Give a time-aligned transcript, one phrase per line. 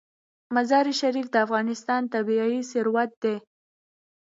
[0.55, 3.35] مزارشریف د افغانستان طبعي ثروت دی.